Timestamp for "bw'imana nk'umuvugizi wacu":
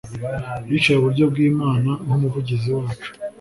1.31-3.09